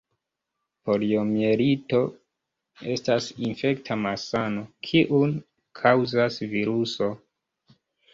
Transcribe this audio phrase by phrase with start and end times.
[0.89, 1.99] Poliomjelito
[2.93, 5.35] estas infekta malsano, kiun
[5.81, 7.11] kaŭzas viruso.